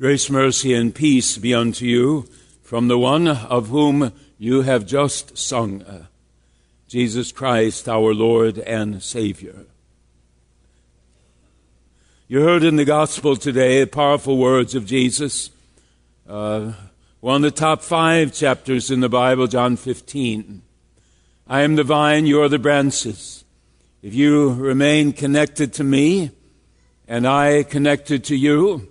[0.00, 2.26] Grace, mercy, and peace be unto you
[2.62, 6.06] from the one of whom you have just sung, uh,
[6.88, 9.66] Jesus Christ, our Lord and Savior.
[12.28, 15.50] You heard in the gospel today powerful words of Jesus.
[16.26, 16.72] Uh,
[17.20, 20.62] one of the top five chapters in the Bible, John 15.
[21.46, 23.44] I am the vine, you are the branches.
[24.00, 26.30] If you remain connected to me,
[27.06, 28.89] and I connected to you,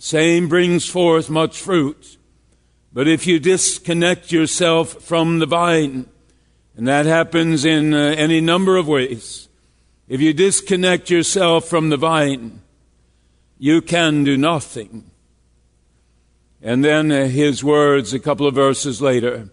[0.00, 2.16] same brings forth much fruit.
[2.90, 6.06] But if you disconnect yourself from the vine,
[6.74, 9.50] and that happens in uh, any number of ways,
[10.08, 12.62] if you disconnect yourself from the vine,
[13.58, 15.10] you can do nothing.
[16.62, 19.50] And then uh, his words a couple of verses later.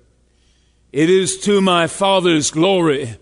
[0.94, 3.18] It is to my Father's glory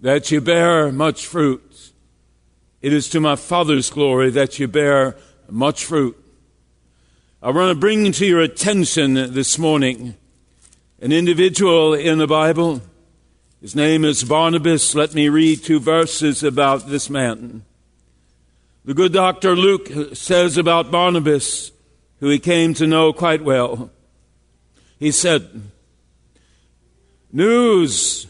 [0.00, 1.92] that you bear much fruit.
[2.80, 5.18] It is to my Father's glory that you bear
[5.50, 6.16] much fruit.
[7.42, 10.14] I want to bring to your attention this morning
[11.00, 12.82] an individual in the Bible.
[13.62, 14.94] His name is Barnabas.
[14.94, 17.64] Let me read two verses about this man.
[18.84, 21.72] The good doctor Luke says about Barnabas,
[22.18, 23.90] who he came to know quite well.
[24.98, 25.62] He said,
[27.32, 28.26] News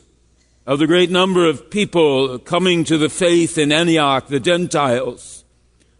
[0.68, 5.39] of the great number of people coming to the faith in Antioch, the Gentiles,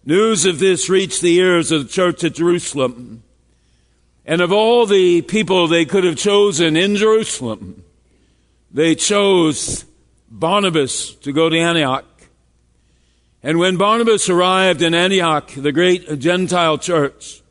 [0.05, 3.23] News of this reached the ears of the church at Jerusalem.
[4.25, 7.85] And of all the people they could have chosen in Jerusalem,
[8.71, 9.85] they chose
[10.31, 12.07] Barnabas to go to Antioch.
[13.43, 17.43] And when Barnabas arrived in Antioch, the great Gentile church,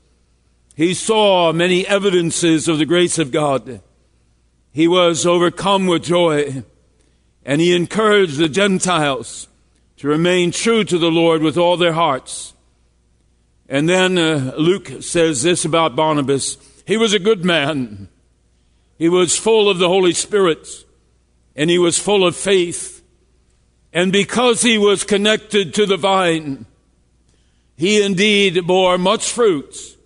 [0.76, 3.82] he saw many evidences of the grace of God.
[4.72, 6.64] He was overcome with joy,
[7.44, 9.48] and he encouraged the Gentiles
[10.00, 12.54] to remain true to the Lord with all their hearts.
[13.68, 18.10] And then uh, Luke says this about Barnabas he was a good man,
[18.98, 20.68] he was full of the Holy Spirit,
[21.56, 23.04] and he was full of faith.
[23.94, 26.66] And because he was connected to the vine,
[27.76, 29.98] he indeed bore much fruit.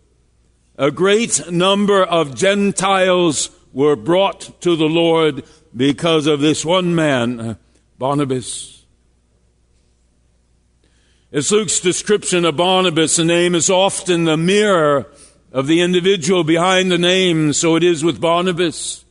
[0.75, 7.57] A great number of Gentiles were brought to the Lord because of this one man,
[7.97, 8.72] Barnabas.
[11.33, 15.07] As Luke's description of Barnabas, the name is often the mirror
[15.51, 19.03] of the individual behind the name, so it is with Barnabas.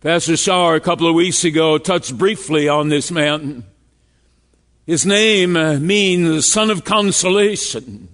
[0.00, 3.62] Pastor Shaw a couple of weeks ago touched briefly on this man.
[4.86, 8.08] His name uh, means son of consolation.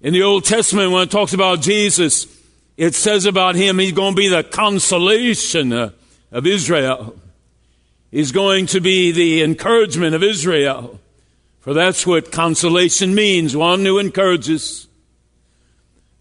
[0.00, 2.26] In the Old Testament, when it talks about Jesus,
[2.78, 5.90] it says about him, he's going to be the consolation uh,
[6.32, 7.14] of Israel.
[8.10, 10.98] He's going to be the encouragement of Israel.
[11.64, 14.86] For that's what consolation means one who encourages.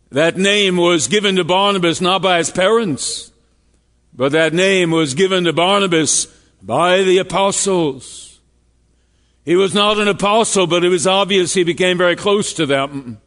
[0.09, 3.29] That name was given to Barnabas not by his parents,
[4.13, 6.27] but that name was given to Barnabas
[6.61, 8.39] by the apostles.
[9.43, 13.19] He was not an apostle, but it was obvious he became very close to them.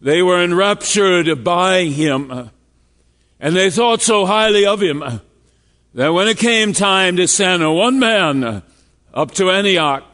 [0.00, 2.50] They were enraptured by him,
[3.40, 5.02] and they thought so highly of him
[5.92, 8.62] that when it came time to send one man
[9.12, 10.11] up to Antioch,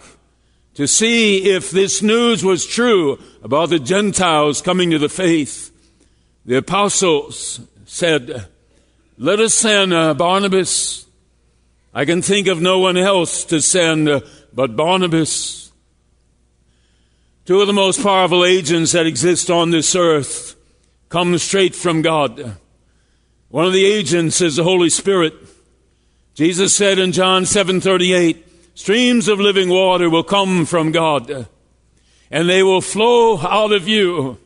[0.78, 5.72] to see if this news was true about the Gentiles coming to the faith.
[6.46, 8.46] The apostles said,
[9.16, 11.04] Let us send uh, Barnabas.
[11.92, 14.20] I can think of no one else to send uh,
[14.54, 15.72] but Barnabas.
[17.44, 20.54] Two of the most powerful agents that exist on this earth
[21.08, 22.56] come straight from God.
[23.48, 25.34] One of the agents is the Holy Spirit.
[26.34, 28.44] Jesus said in John 7:38,
[28.78, 31.48] Streams of living water will come from God
[32.30, 34.38] and they will flow out of you.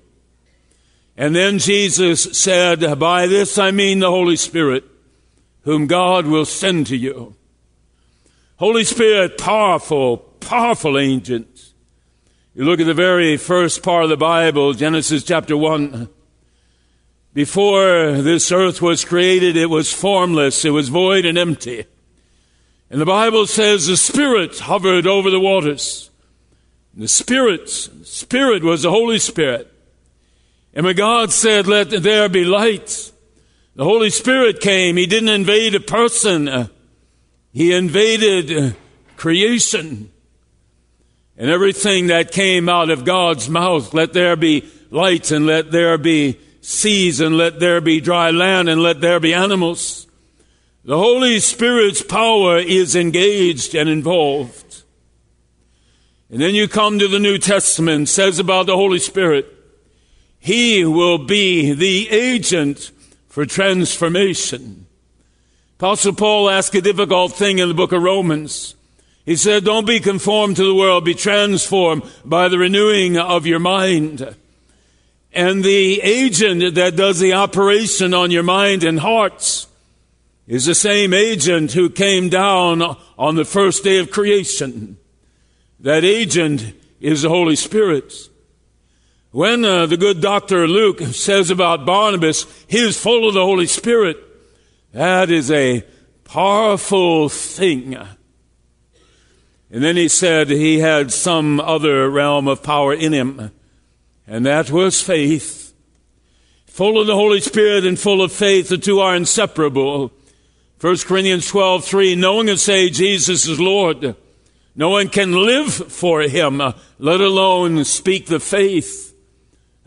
[1.19, 4.84] And then Jesus said, By this I mean the Holy Spirit,
[5.64, 7.37] whom God will send to you.
[8.56, 11.75] Holy Spirit, powerful, powerful agent.
[12.55, 16.08] You look at the very first part of the Bible, Genesis chapter 1.
[17.35, 21.85] Before this earth was created, it was formless, it was void and empty.
[22.93, 26.11] And the Bible says the Spirit hovered over the waters.
[26.93, 29.73] And the Spirit, Spirit was the Holy Spirit.
[30.75, 33.11] And when God said, let there be light,
[33.77, 34.99] the Holy Spirit came.
[34.99, 36.69] He didn't invade a person.
[37.50, 38.77] He invaded uh,
[39.17, 40.12] creation.
[41.38, 45.97] And everything that came out of God's mouth, let there be light and let there
[45.97, 50.06] be seas and let there be dry land and let there be animals.
[50.84, 54.82] The Holy Spirit's power is engaged and involved.
[56.29, 59.46] And then you come to the New Testament, says about the Holy Spirit,
[60.40, 62.90] He will be the agent
[63.29, 64.87] for transformation.
[65.79, 68.75] Apostle Paul asked a difficult thing in the book of Romans.
[69.25, 73.61] He said, don't be conformed to the world, be transformed by the renewing of your
[73.61, 74.35] mind.
[75.32, 79.69] And the agent that does the operation on your mind and hearts
[80.47, 82.83] is the same agent who came down
[83.19, 84.99] on the first day of creation.
[85.81, 88.12] That agent is the Holy Spirit.
[89.31, 90.69] When uh, the good Dr.
[90.69, 94.19] Luke says about Barnabas, he is full of the Holy Spirit,
[94.93, 95.85] that is a
[96.25, 97.97] powerful thing.
[99.71, 103.53] And then he said he had some other realm of power in him,
[104.27, 105.73] and that was faith.
[106.67, 110.12] Full of the Holy Spirit and full of faith, the two are inseparable.
[110.82, 114.17] 1 Corinthians 12, 3, knowing and say Jesus is Lord.
[114.75, 116.61] No one can live for him,
[116.99, 119.14] let alone speak the faith,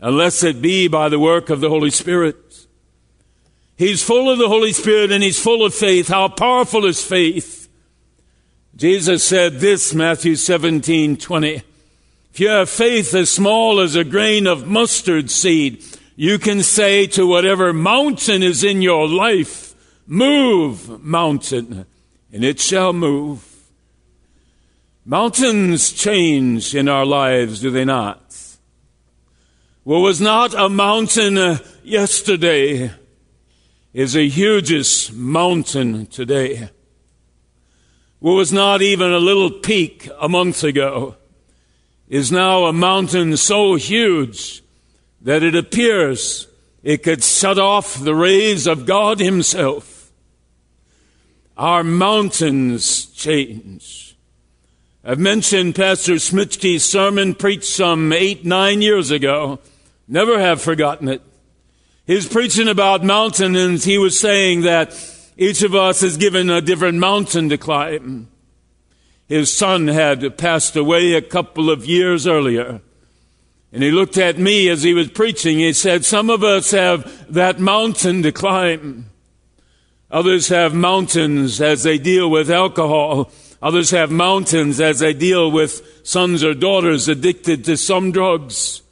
[0.00, 2.66] unless it be by the work of the Holy Spirit.
[3.76, 6.08] He's full of the Holy Spirit and he's full of faith.
[6.08, 7.68] How powerful is faith?
[8.74, 11.62] Jesus said this, Matthew 17, 20.
[12.32, 15.84] If you have faith as small as a grain of mustard seed,
[16.14, 19.65] you can say to whatever mountain is in your life,
[20.06, 21.86] move, mountain,
[22.32, 23.44] and it shall move.
[25.04, 28.22] Mountains change in our lives, do they not?
[29.84, 32.90] What was not a mountain uh, yesterday
[33.92, 36.70] is a hugest mountain today
[38.18, 41.16] what was not even a little peak a month ago
[42.08, 44.62] is now a mountain so huge
[45.20, 46.48] that it appears
[46.82, 49.95] it could shut off the rays of God Himself.
[51.56, 54.14] Our mountains change.
[55.02, 59.60] I've mentioned Pastor Smitsky's sermon preached some eight, nine years ago.
[60.06, 61.22] Never have forgotten it.
[62.06, 64.94] Was preaching about mountains he was saying that
[65.38, 68.28] each of us is given a different mountain to climb.
[69.26, 72.82] His son had passed away a couple of years earlier.
[73.72, 75.58] And he looked at me as he was preaching.
[75.58, 79.10] He said, Some of us have that mountain to climb.
[80.10, 83.30] Others have mountains as they deal with alcohol.
[83.60, 88.82] Others have mountains as they deal with sons or daughters addicted to some drugs.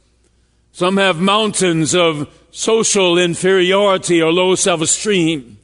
[0.71, 5.57] Some have mountains of social inferiority or low self esteem.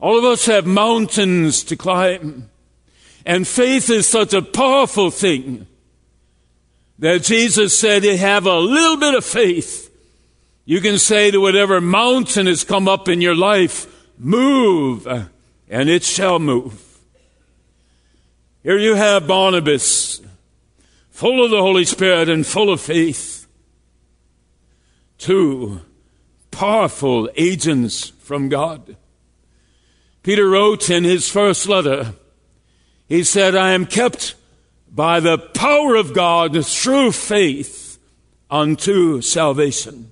[0.00, 2.48] All of us have mountains to climb.
[3.26, 5.66] And faith is such a powerful thing
[7.00, 9.86] that Jesus said to have a little bit of faith.
[10.64, 13.86] You can say to whatever mountain has come up in your life,
[14.18, 16.98] move, and it shall move.
[18.62, 20.20] Here you have Barnabas,
[21.10, 23.46] full of the Holy Spirit and full of faith.
[25.16, 25.80] Two
[26.50, 28.96] powerful agents from God.
[30.22, 32.14] Peter wrote in his first letter,
[33.08, 34.34] he said, I am kept
[34.90, 37.98] by the power of God through faith
[38.50, 40.10] unto salvation.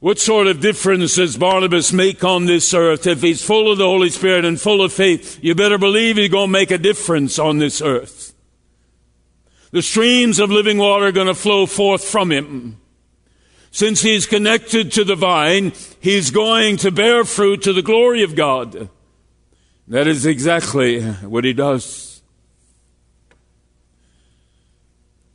[0.00, 3.06] What sort of difference does Barnabas make on this earth?
[3.06, 6.30] If he's full of the Holy Spirit and full of faith, you better believe he's
[6.30, 8.32] going to make a difference on this earth.
[9.72, 12.80] The streams of living water are going to flow forth from him.
[13.70, 18.36] Since he's connected to the vine, he's going to bear fruit to the glory of
[18.36, 18.88] God.
[19.88, 22.22] That is exactly what he does.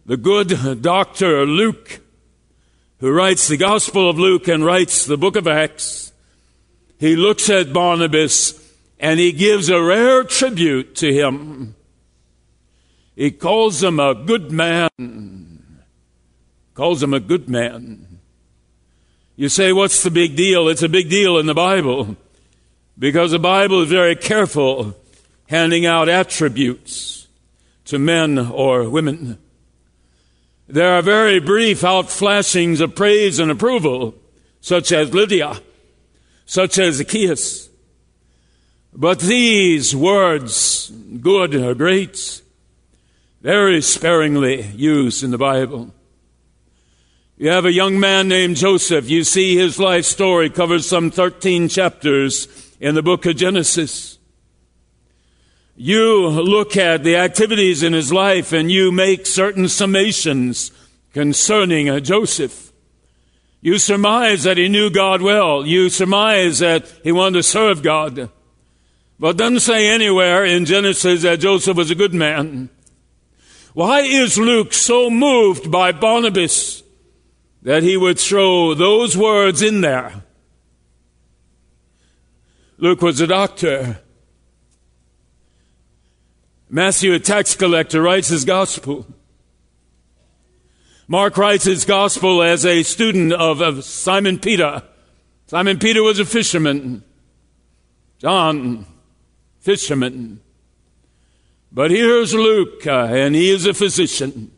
[0.06, 2.00] The good doctor Luke,
[3.04, 6.14] who writes the Gospel of Luke and writes the book of Acts,
[6.98, 8.58] he looks at Barnabas
[8.98, 11.76] and he gives a rare tribute to him.
[13.14, 15.76] He calls him a good man.
[16.76, 18.20] Calls him a good man.
[19.36, 20.70] You say, what's the big deal?
[20.70, 22.16] It's a big deal in the Bible
[22.98, 24.96] because the Bible is very careful
[25.50, 27.28] handing out attributes
[27.84, 29.43] to men or women.
[30.68, 34.16] There are very brief outflashings of praise and approval,
[34.62, 35.60] such as Lydia,
[36.46, 37.70] such as Zacchaeus.
[38.94, 40.90] But these words,
[41.20, 42.42] good or great,
[43.42, 45.94] very sparingly used in the Bible.
[47.38, 49.10] You have a young man named Joseph.
[49.10, 52.48] You see his life story covers some 13 chapters
[52.80, 54.18] in the book of Genesis.
[55.76, 60.72] You look at the activities in his life and you make certain summations
[61.14, 62.72] concerning uh, Joseph.
[63.62, 65.66] You surmise that he knew God well.
[65.66, 68.30] You surmise that he wanted to serve God.
[69.20, 72.70] But doesn't say anywhere in Genesis that Joseph was a good man.
[73.74, 76.84] Why is Luke so moved by Barnabas
[77.64, 80.24] that he would throw those words in there?
[82.78, 84.03] Luke was a doctor.
[86.74, 89.06] Matthew, a tax collector, writes his gospel.
[91.08, 94.82] Mark writes his gospel as a student of, of Simon Peter.
[95.46, 97.04] Simon Peter was a fisherman.
[98.18, 98.88] John,
[99.60, 100.40] fisherman.
[101.72, 104.52] But here's Luke, uh, and he is a physician.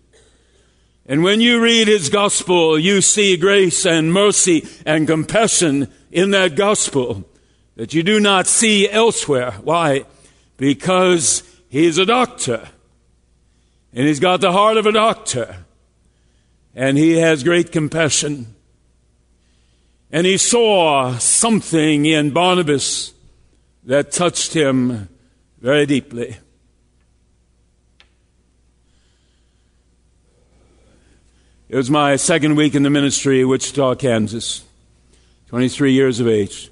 [1.05, 6.55] And when you read his gospel, you see grace and mercy and compassion in that
[6.55, 7.25] gospel
[7.75, 9.51] that you do not see elsewhere.
[9.63, 10.05] Why?
[10.55, 12.69] Because He's a doctor.
[13.93, 15.57] And he's got the heart of a doctor.
[16.75, 18.55] And he has great compassion.
[20.11, 23.13] And he saw something in Barnabas
[23.85, 25.09] that touched him
[25.61, 26.37] very deeply.
[31.67, 34.63] It was my second week in the ministry in Wichita, Kansas,
[35.47, 36.69] 23 years of age.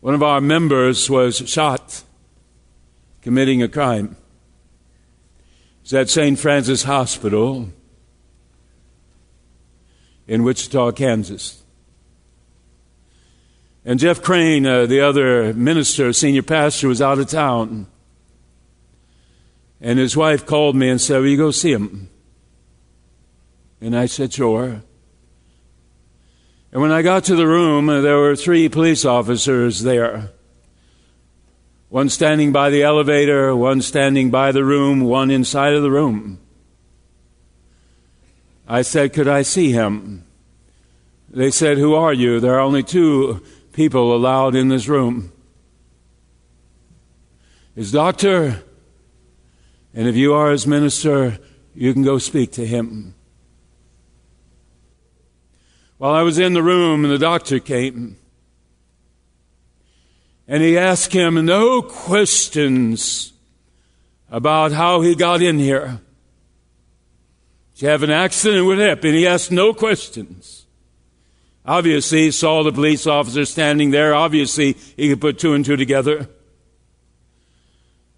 [0.00, 2.02] One of our members was shot
[3.22, 4.16] committing a crime.
[5.82, 6.38] It's at St.
[6.38, 7.68] Francis Hospital
[10.26, 11.62] in Wichita, Kansas.
[13.84, 17.86] And Jeff Crane, uh, the other minister, senior pastor, was out of town.
[19.80, 22.10] And his wife called me and said, Will you go see him?
[23.80, 24.82] And I said, Sure.
[26.72, 30.30] And when I got to the room, uh, there were three police officers there.
[31.90, 36.38] One standing by the elevator, one standing by the room, one inside of the room.
[38.68, 40.24] I said, Could I see him?
[41.28, 42.38] They said, Who are you?
[42.38, 43.42] There are only two
[43.72, 45.32] people allowed in this room.
[47.74, 48.62] His doctor,
[49.92, 51.38] and if you are his minister,
[51.74, 53.16] you can go speak to him.
[55.98, 58.16] While I was in the room, and the doctor came,
[60.50, 63.32] and he asked him no questions
[64.28, 66.00] about how he got in here.
[67.74, 68.66] Did you have an accident?
[68.66, 69.14] What happened?
[69.14, 70.66] He asked no questions.
[71.64, 74.12] Obviously, he saw the police officer standing there.
[74.12, 76.28] Obviously, he could put two and two together.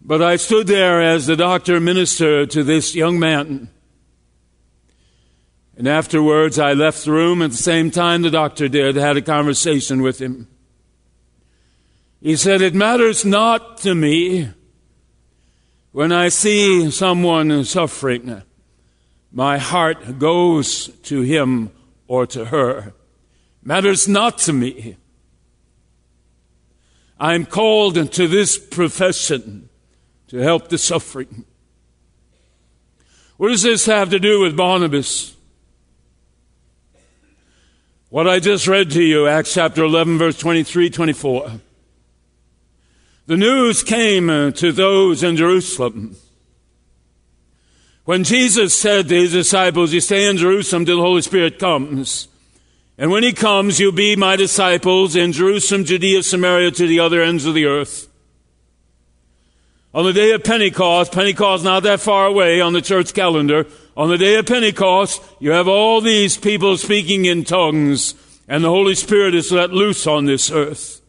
[0.01, 3.69] But I stood there as the doctor ministered to this young man.
[5.77, 9.23] And afterwards, I left the room at the same time the doctor did, had a
[9.23, 10.49] conversation with him.
[12.23, 14.51] He said, It matters not to me
[15.91, 18.43] when I see someone suffering.
[19.33, 21.73] My heart goes to him
[22.07, 22.95] or to her.
[23.61, 24.97] Matters not to me.
[27.19, 29.69] I'm called into this profession
[30.29, 31.45] to help the suffering.
[33.37, 35.35] What does this have to do with Barnabas?
[38.11, 41.61] What I just read to you, Acts chapter 11, verse 23, 24.
[43.27, 46.17] The news came uh, to those in Jerusalem.
[48.05, 52.27] When Jesus said to his disciples, You stay in Jerusalem till the Holy Spirit comes.
[52.99, 57.23] And when he comes, you'll be my disciples in Jerusalem, Judea, Samaria, to the other
[57.23, 58.09] ends of the earth.
[59.95, 64.09] On the day of Pentecost, Pentecost not that far away on the church calendar, on
[64.09, 68.15] the day of Pentecost, you have all these people speaking in tongues,
[68.49, 71.02] and the Holy Spirit is let loose on this earth.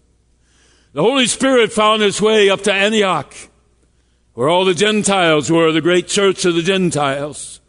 [0.93, 3.33] The Holy Spirit found its way up to Antioch,
[4.35, 7.59] where all the Gentiles were, the great church of the Gentiles.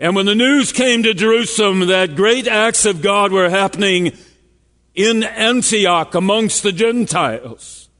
[0.00, 4.16] And when the news came to Jerusalem that great acts of God were happening
[4.94, 7.90] in Antioch amongst the Gentiles,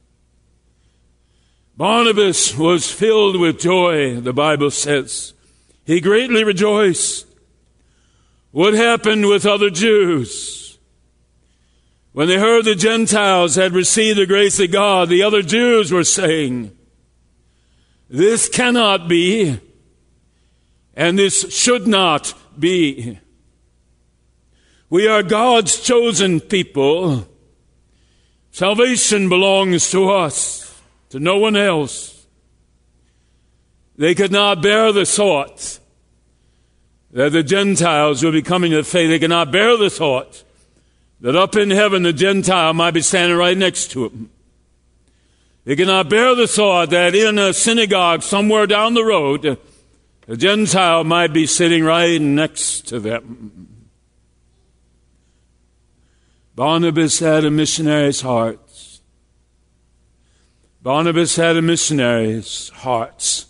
[1.77, 5.33] Barnabas was filled with joy, the Bible says.
[5.85, 7.25] He greatly rejoiced.
[8.51, 10.68] What happened with other Jews?
[12.11, 16.03] When they heard the Gentiles had received the grace of God, the other Jews were
[16.03, 16.75] saying,
[18.09, 19.59] This cannot be,
[20.95, 23.19] and this should not be.
[24.89, 27.27] We are God's chosen people.
[28.51, 32.25] Salvation belongs to us, to no one else.
[33.97, 35.79] They could not bear the thought
[37.11, 39.09] that the Gentiles will be coming to faith.
[39.09, 40.43] They could not bear the thought
[41.21, 44.29] that up in heaven the Gentile might be standing right next to him.
[45.65, 49.57] They cannot bear the thought that in a synagogue somewhere down the road,
[50.27, 53.67] a Gentile might be sitting right next to them.
[56.55, 58.59] Barnabas had a missionary's heart.
[60.81, 63.45] Barnabas had a missionary's heart.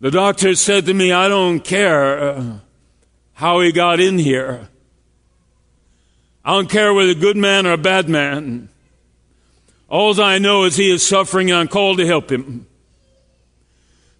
[0.00, 2.58] The doctor said to me, I don't care uh,
[3.34, 4.68] how he got in here.
[6.46, 8.68] I don't care whether a good man or a bad man.
[9.88, 12.68] All I know is he is suffering and I'm called to help him.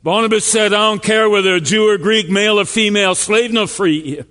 [0.02, 3.68] Barnabas said, I don't care whether a Jew or Greek, male or female, slave nor
[3.68, 4.24] free.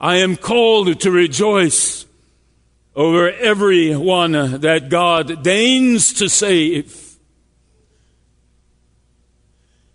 [0.00, 2.06] I am called to rejoice
[2.94, 7.16] over everyone that God deigns to save.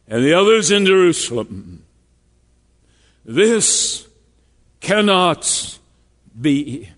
[0.05, 1.85] And the others in Jerusalem.
[3.23, 4.05] This
[4.81, 5.79] cannot
[6.41, 6.89] be.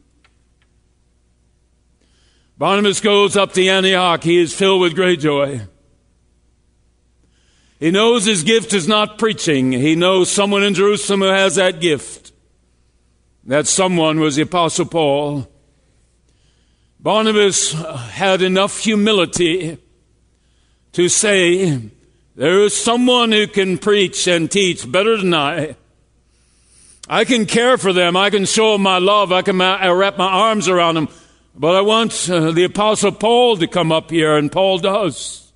[2.58, 4.24] Barnabas goes up to Antioch.
[4.24, 5.62] He is filled with great joy.
[7.80, 9.74] He knows his gift is not preaching.
[9.74, 12.32] He knows someone in Jerusalem who has that gift.
[13.44, 15.50] That someone was the Apostle Paul.
[17.00, 19.78] Barnabas had enough humility
[20.94, 21.90] to say,
[22.36, 25.76] There is someone who can preach and teach better than I.
[27.08, 28.16] I can care for them.
[28.16, 29.32] I can show them my love.
[29.32, 31.10] I can wrap my arms around them.
[31.56, 35.52] But I want uh, the Apostle Paul to come up here, and Paul does.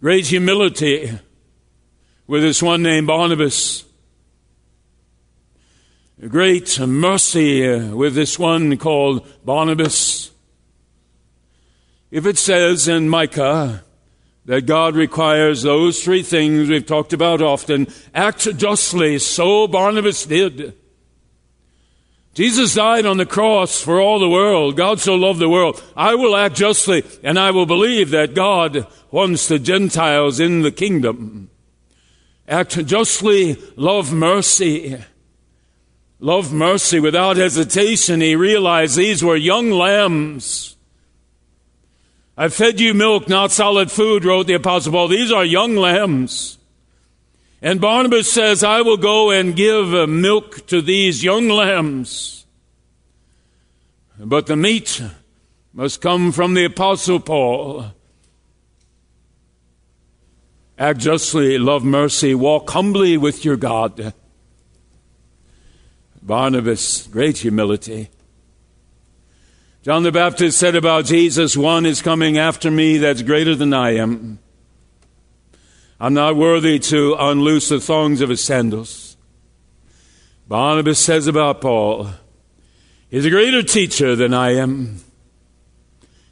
[0.00, 1.18] Great humility
[2.26, 3.84] with this one named Barnabas.
[6.28, 10.32] Great mercy uh, with this one called Barnabas.
[12.10, 13.84] If it says in Micah
[14.44, 20.74] that God requires those three things we've talked about often, act justly, so Barnabas did.
[22.34, 24.76] Jesus died on the cross for all the world.
[24.76, 25.82] God so loved the world.
[25.94, 30.72] I will act justly and I will believe that God wants the Gentiles in the
[30.72, 31.50] kingdom.
[32.48, 34.98] Act justly, love mercy.
[36.20, 38.22] Love mercy without hesitation.
[38.22, 40.71] He realized these were young lambs.
[42.42, 45.06] I fed you milk, not solid food, wrote the Apostle Paul.
[45.06, 46.58] These are young lambs.
[47.62, 52.44] And Barnabas says, I will go and give milk to these young lambs.
[54.18, 55.00] But the meat
[55.72, 57.92] must come from the Apostle Paul.
[60.76, 64.12] Act justly, love mercy, walk humbly with your God.
[66.20, 68.10] Barnabas, great humility.
[69.82, 73.96] John the Baptist said about Jesus, One is coming after me that's greater than I
[73.96, 74.38] am.
[75.98, 79.16] I'm not worthy to unloose the thongs of his sandals.
[80.46, 82.10] Barnabas says about Paul,
[83.10, 85.00] He's a greater teacher than I am.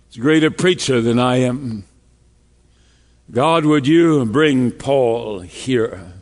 [0.06, 1.84] He's a greater preacher than I am.
[3.32, 6.12] God, would you bring Paul here?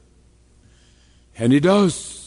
[1.36, 2.17] And he does.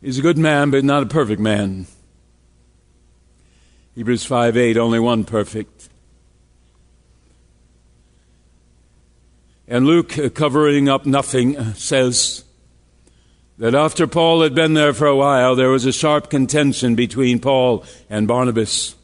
[0.00, 1.86] He's a good man, but not a perfect man.
[3.96, 5.88] Hebrews 5 8, only one perfect.
[9.66, 12.44] And Luke, uh, covering up nothing, uh, says
[13.58, 17.40] that after Paul had been there for a while, there was a sharp contention between
[17.40, 18.94] Paul and Barnabas.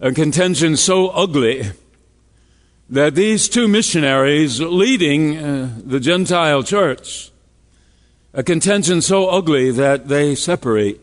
[0.00, 1.70] A contention so ugly
[2.88, 7.30] that these two missionaries leading uh, the Gentile church,
[8.32, 11.00] a contention so ugly that they separate.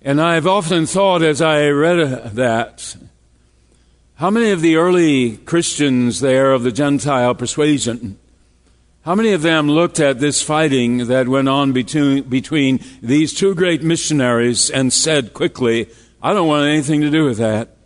[0.00, 2.96] And I've often thought as I read that,
[4.16, 8.18] how many of the early Christians there of the Gentile persuasion,
[9.02, 13.54] how many of them looked at this fighting that went on between, between these two
[13.54, 15.88] great missionaries and said quickly,
[16.22, 17.76] I don't want anything to do with that?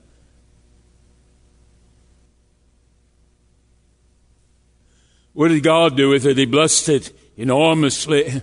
[5.37, 6.39] What did God do with it?
[6.39, 8.41] He blessed it enormously.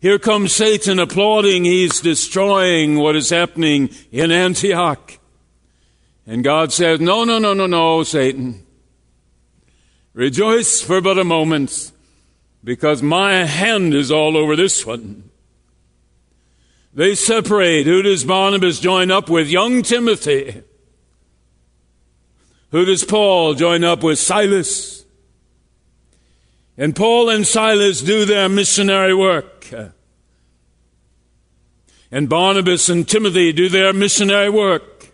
[0.00, 1.64] Here comes Satan applauding.
[1.64, 5.20] He's destroying what is happening in Antioch.
[6.26, 8.66] And God says, No, no, no, no, no, Satan.
[10.12, 11.92] Rejoice for but a moment,
[12.64, 15.30] because my hand is all over this one.
[16.94, 17.86] They separate.
[17.86, 19.48] Who does Barnabas join up with?
[19.48, 20.64] Young Timothy.
[22.72, 24.18] Who does Paul join up with?
[24.18, 24.95] Silas.
[26.78, 29.72] And Paul and Silas do their missionary work.
[32.10, 35.08] and Barnabas and Timothy do their missionary work.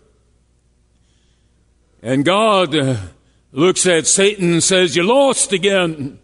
[2.01, 2.97] And God uh,
[3.51, 6.19] looks at Satan and says, You're lost again.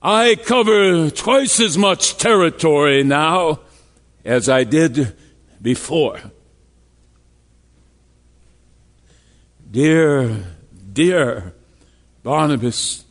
[0.00, 3.60] I cover twice as much territory now
[4.24, 5.14] as I did
[5.60, 6.20] before.
[9.70, 10.44] Dear,
[10.92, 11.54] dear
[12.22, 13.05] Barnabas,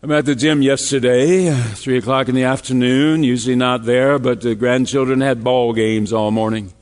[0.00, 4.54] I'm at the gym yesterday, three o'clock in the afternoon, usually not there, but the
[4.54, 6.72] grandchildren had ball games all morning.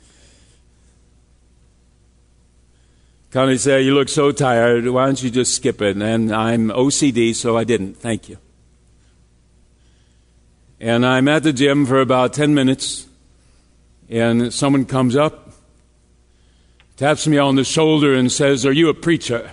[3.30, 5.96] Connie said, You look so tired, why don't you just skip it?
[5.96, 7.94] And I'm OCD, so I didn't.
[7.94, 8.36] Thank you.
[10.78, 13.06] And I'm at the gym for about 10 minutes,
[14.10, 15.46] and someone comes up
[16.96, 19.52] taps me on the shoulder and says, Are you a preacher?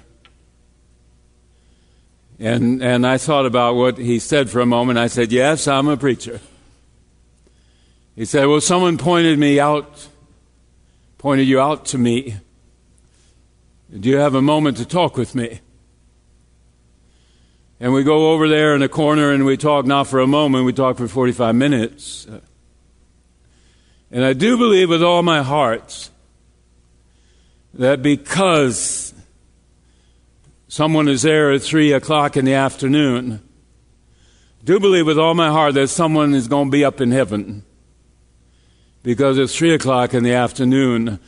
[2.43, 4.99] And, and I thought about what he said for a moment.
[4.99, 6.41] I said, Yes, I'm a preacher.
[8.17, 10.09] He said, Well, someone pointed me out,
[11.17, 12.35] pointed you out to me.
[13.97, 15.61] Do you have a moment to talk with me?
[17.79, 20.65] And we go over there in a corner and we talk not for a moment,
[20.65, 22.27] we talk for 45 minutes.
[24.11, 26.09] And I do believe with all my heart
[27.73, 29.12] that because
[30.73, 33.39] someone is there at 3 o'clock in the afternoon,
[34.63, 37.63] do believe with all my heart that someone is going to be up in heaven.
[39.03, 41.19] Because at 3 o'clock in the afternoon,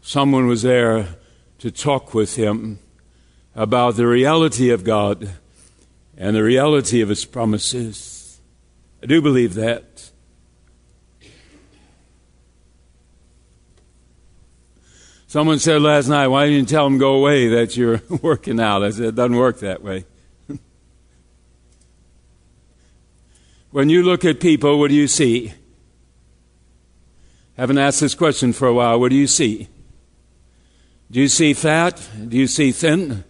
[0.00, 1.06] someone was there
[1.58, 2.78] to talk with him
[3.54, 5.32] about the reality of God
[6.16, 8.40] and the reality of his promises.
[9.02, 10.12] I do believe that.
[15.34, 18.84] Someone said last night, Why didn't you tell them go away that you're working out?
[18.84, 20.04] I said, It doesn't work that way.
[23.72, 25.52] when you look at people, what do you see?
[27.56, 29.00] Haven't asked this question for a while.
[29.00, 29.66] What do you see?
[31.10, 32.08] Do you see fat?
[32.28, 33.24] Do you see thin?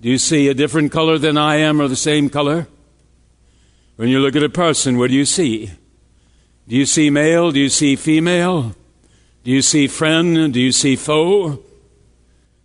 [0.00, 2.66] Do you see a different color than I am or the same color?
[3.94, 5.70] When you look at a person, what do you see?
[6.66, 7.52] Do you see male?
[7.52, 8.74] Do you see female?
[9.50, 10.54] Do you see friend?
[10.54, 11.58] Do you see foe?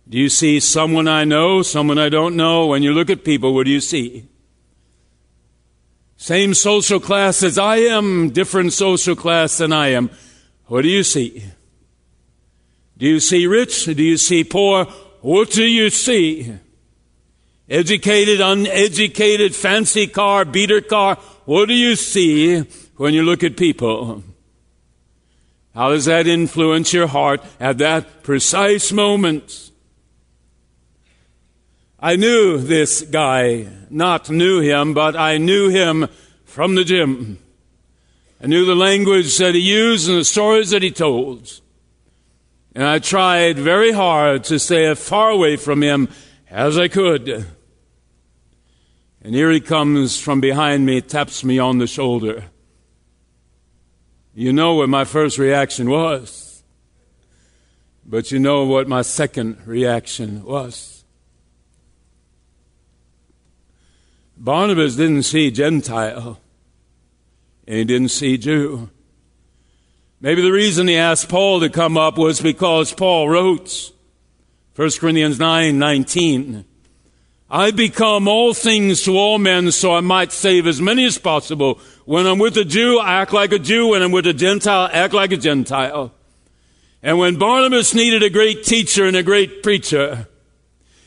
[0.08, 2.68] Do you see someone I know, someone I don't know?
[2.68, 4.28] When you look at people, what do you see?
[6.16, 10.10] Same social class as I am, different social class than I am.
[10.66, 11.42] What do you see?
[12.96, 13.86] Do you see rich?
[13.86, 14.84] Do you see poor?
[15.22, 16.54] What do you see?
[17.68, 21.16] Educated, uneducated, fancy car, beater car.
[21.46, 22.60] What do you see
[22.94, 24.22] when you look at people?
[25.76, 29.70] How does that influence your heart at that precise moment?
[32.00, 36.08] I knew this guy, not knew him, but I knew him
[36.44, 37.38] from the gym.
[38.42, 41.60] I knew the language that he used and the stories that he told.
[42.74, 46.08] And I tried very hard to stay as far away from him
[46.48, 47.44] as I could.
[49.20, 52.44] And here he comes from behind me, taps me on the shoulder.
[54.38, 56.62] You know what my first reaction was,
[58.04, 61.04] but you know what my second reaction was.
[64.36, 66.38] Barnabas didn't see Gentile,
[67.66, 68.90] and he didn't see Jew.
[70.20, 73.90] Maybe the reason he asked Paul to come up was because Paul wrote
[74.74, 76.65] 1 Corinthians 9 19.
[77.48, 81.78] I become all things to all men so I might save as many as possible.
[82.04, 83.88] When I'm with a Jew, I act like a Jew.
[83.88, 86.12] When I'm with a Gentile, I act like a Gentile.
[87.02, 90.26] And when Barnabas needed a great teacher and a great preacher,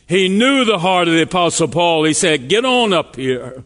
[0.08, 2.06] he knew the heart of the apostle Paul.
[2.06, 3.64] He said, get on up here.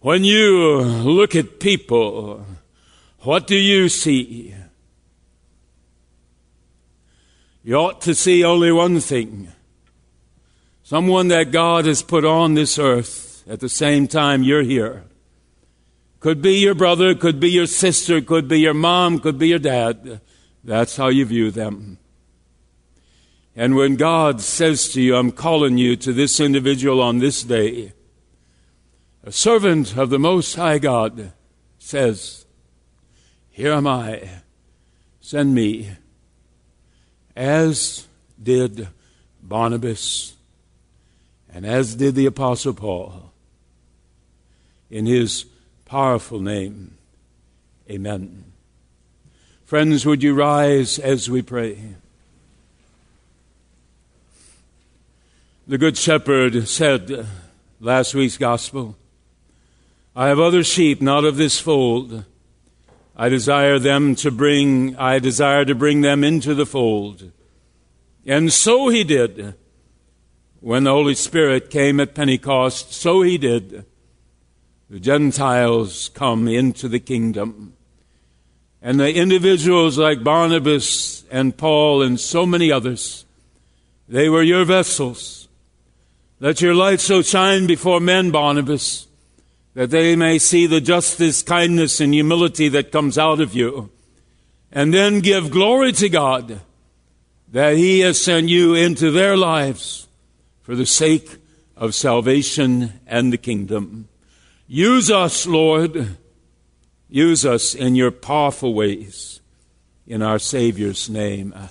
[0.00, 2.44] When you look at people,
[3.20, 4.56] what do you see?
[7.62, 9.52] You ought to see only one thing
[10.90, 15.04] Someone that God has put on this earth at the same time you're here.
[16.18, 19.60] Could be your brother, could be your sister, could be your mom, could be your
[19.60, 20.20] dad.
[20.64, 21.98] That's how you view them.
[23.54, 27.92] And when God says to you, I'm calling you to this individual on this day,
[29.22, 31.32] a servant of the Most High God
[31.78, 32.46] says,
[33.48, 34.28] Here am I,
[35.20, 35.92] send me,
[37.36, 38.08] as
[38.42, 38.88] did
[39.40, 40.34] Barnabas
[41.52, 43.32] and as did the Apostle Paul.
[44.90, 45.44] In his
[45.84, 46.96] powerful name,
[47.88, 48.44] amen.
[49.64, 51.78] Friends, would you rise as we pray?
[55.66, 57.26] The Good Shepherd said
[57.78, 58.96] last week's gospel,
[60.16, 62.24] I have other sheep not of this fold.
[63.16, 67.30] I desire them to bring, I desire to bring them into the fold.
[68.26, 69.54] And so he did.
[70.60, 73.86] When the Holy Spirit came at Pentecost, so he did.
[74.90, 77.74] The Gentiles come into the kingdom.
[78.82, 83.24] And the individuals like Barnabas and Paul and so many others,
[84.06, 85.48] they were your vessels.
[86.40, 89.06] Let your light so shine before men, Barnabas,
[89.74, 93.90] that they may see the justice, kindness, and humility that comes out of you.
[94.72, 96.60] And then give glory to God
[97.50, 100.08] that He has sent you into their lives
[100.70, 101.38] for the sake
[101.76, 104.08] of salvation and the kingdom.
[104.68, 106.16] Use us, Lord.
[107.08, 109.40] Use us in your powerful ways.
[110.06, 111.66] In our Savior's name, uh,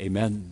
[0.00, 0.51] amen.